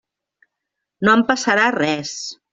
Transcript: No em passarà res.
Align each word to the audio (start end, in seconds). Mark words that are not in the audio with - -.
No 1.09 1.15
em 1.19 1.23
passarà 1.29 1.69
res. 1.79 2.17